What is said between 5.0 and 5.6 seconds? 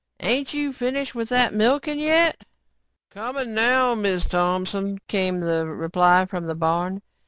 came